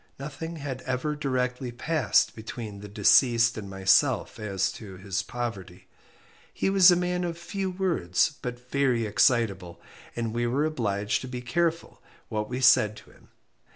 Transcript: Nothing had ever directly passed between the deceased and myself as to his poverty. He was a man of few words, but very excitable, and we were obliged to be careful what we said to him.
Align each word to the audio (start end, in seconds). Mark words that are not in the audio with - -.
Nothing 0.19 0.55
had 0.55 0.81
ever 0.87 1.15
directly 1.15 1.71
passed 1.71 2.33
between 2.35 2.79
the 2.79 2.87
deceased 2.87 3.55
and 3.55 3.69
myself 3.69 4.39
as 4.39 4.71
to 4.71 4.97
his 4.97 5.21
poverty. 5.21 5.85
He 6.51 6.71
was 6.71 6.89
a 6.89 6.95
man 6.95 7.23
of 7.23 7.37
few 7.37 7.69
words, 7.69 8.31
but 8.41 8.71
very 8.71 9.05
excitable, 9.05 9.79
and 10.15 10.33
we 10.33 10.47
were 10.47 10.65
obliged 10.65 11.21
to 11.21 11.27
be 11.27 11.41
careful 11.41 12.01
what 12.29 12.49
we 12.49 12.61
said 12.61 12.95
to 12.97 13.11
him. 13.11 13.27